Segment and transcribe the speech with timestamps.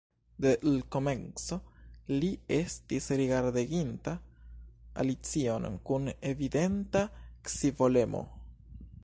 [0.43, 1.57] De l' komenco
[2.23, 4.15] li estis rigardeginta
[5.05, 7.07] Alicion kun evidenta
[7.55, 8.25] scivolemo.